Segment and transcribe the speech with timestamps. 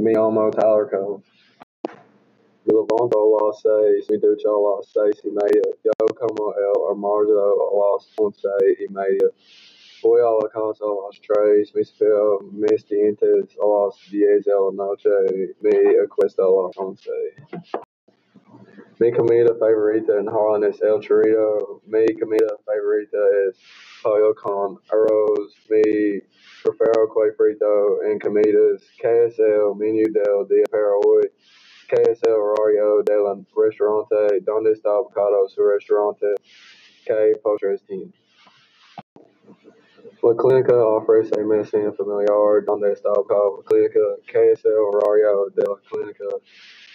[0.00, 1.24] Mi amo Tyler Cove.
[2.64, 5.62] Mi levanto a las seis, me ducho a las seis y media.
[5.82, 8.48] Yo como el almuerzo a las once
[8.78, 9.28] y media.
[10.04, 14.52] Voy a la casa a las tres, me cepillo mis dientes a las diez de
[14.52, 15.10] la noche,
[15.62, 17.10] me acuesto a las once.
[19.00, 21.80] Mi comida favorita en Harlan es el chorrito.
[21.86, 23.18] Mi comida favorita
[23.48, 23.56] es
[24.02, 25.54] pollo con arroz.
[25.68, 26.20] Mi
[26.62, 28.82] prefiero quay frito en comidas.
[29.00, 31.30] ¿Qué es menú del día para hoy?
[31.88, 34.40] ¿Qué es el del restaurante?
[34.42, 36.26] ¿Dónde está ubicado su restaurante?
[37.04, 38.12] ¿Qué postres tiene?
[40.22, 42.64] La clínica ofrece medicina familiar.
[42.64, 44.00] ¿Dónde está la clínica?
[44.30, 44.72] ¿Qué es el
[45.54, 46.24] de la clínica?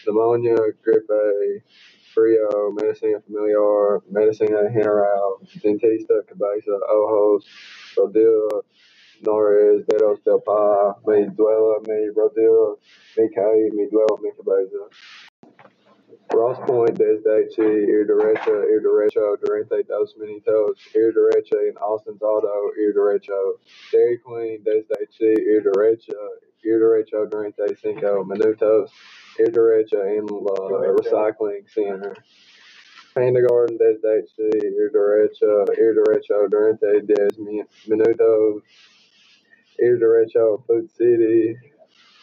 [0.05, 1.63] Pneumonia, gripe,
[2.13, 7.47] frío, medicina familiar, medicina general, dentista, cabeza, ojos,
[7.95, 8.61] rodilla,
[9.79, 12.77] del pie, me duele mi rodilla,
[13.17, 14.89] me cae, me duele mi cabeza.
[16.33, 22.21] Ross Point desde aquí, ir derecha, ir derecho durante dos minutos, ir derecha en Austin's
[22.23, 23.59] Auto, ir derecho.
[23.91, 26.17] Dairy Queen desde aquí, ir derecha,
[26.63, 28.91] ir derecho durante cinco minutos,
[29.37, 32.13] ir derecha en la Recycling Center.
[33.13, 37.37] Panda Garden desde aquí, ir derecha, ir derecho durante diez
[37.87, 38.63] minutos,
[39.83, 41.55] ir derecho Food City,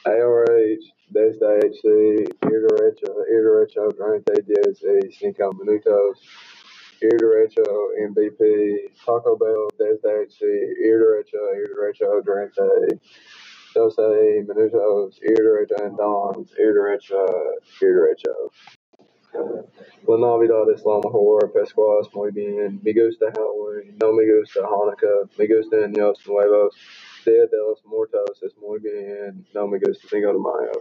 [0.06, 0.80] ARH
[1.11, 6.22] desde aquí, ir derecho, ir derecho durante y cinco minutos,
[7.03, 7.62] ir derecho
[8.08, 12.62] MVP, Taco Bell desde aquí, ir derecho, ir derecho durante
[13.75, 17.27] doce minutos, ir derecho en Don's, ir derecho,
[19.33, 25.28] La Navidad es la mejor, Pascuas muy bien, me gusta Halloween, no me gusta Hanukkah,
[25.39, 26.75] me gusta Años Nuevos,
[27.25, 30.72] Día de los Muertos es muy bien, no me gusta Cinco de Mayo.